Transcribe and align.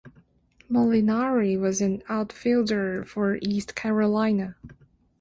Molinari 0.67 1.59
was 1.59 1.79
an 1.79 2.01
outfielder 2.09 3.03
for 3.05 3.37
East 3.43 3.75
Carolina. 3.75 4.55